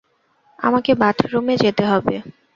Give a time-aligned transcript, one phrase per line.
[0.59, 2.15] আমাকে বাথরুমে যেতে হবে।